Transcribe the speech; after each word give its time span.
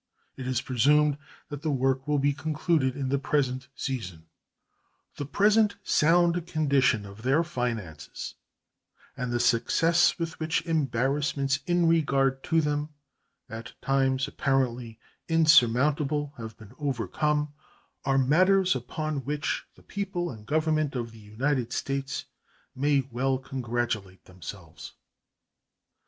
It 0.35 0.47
is 0.47 0.61
presumed 0.61 1.15
that 1.49 1.61
the 1.61 1.69
work 1.69 2.07
will 2.07 2.17
be 2.17 2.33
concluded 2.33 2.95
in 2.95 3.09
the 3.09 3.19
present 3.19 3.67
season. 3.75 4.25
The 5.17 5.27
present 5.27 5.75
sound 5.83 6.47
condition 6.47 7.05
of 7.05 7.21
their 7.21 7.43
finances 7.43 8.33
and 9.15 9.31
the 9.31 9.39
success 9.39 10.17
with 10.17 10.39
which 10.39 10.65
embarrassments 10.65 11.59
in 11.67 11.87
regard 11.87 12.41
to 12.45 12.61
them, 12.61 12.89
at 13.47 13.73
times 13.79 14.27
apparently 14.27 14.97
insurmountable, 15.29 16.33
have 16.37 16.57
been 16.57 16.73
overcome 16.79 17.53
are 18.03 18.17
matters 18.17 18.75
upon 18.75 19.23
which 19.23 19.67
the 19.75 19.83
people 19.83 20.31
and 20.31 20.47
Government 20.47 20.95
of 20.95 21.11
the 21.11 21.19
United 21.19 21.71
States 21.71 22.25
may 22.75 23.01
well 23.11 23.37
congratulate 23.37 24.25
themselves. 24.25 24.93